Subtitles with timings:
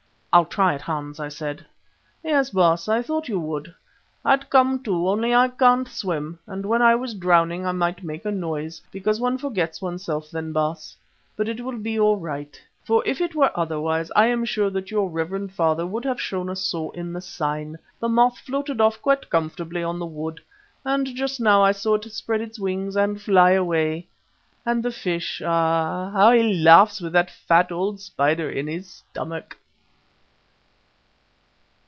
[0.33, 1.65] "I'll try it, Hans," I said.
[2.23, 3.75] "Yes, Baas, I thought you would.
[4.23, 8.23] I'd come, too, only I can't swim and when I was drowning I might make
[8.23, 10.95] a noise, because one forgets oneself then, Baas.
[11.35, 14.89] But it will be all right, for if it were otherwise I am sure that
[14.89, 17.77] your reverend father would have shown us so in the sign.
[17.99, 20.39] The moth floated off quite comfortably on the wood,
[20.85, 24.07] and just now I saw it spread its wings and fly away.
[24.65, 26.09] And the fish, ah!
[26.13, 29.57] how he laughs with that fat old spider in his stomach!"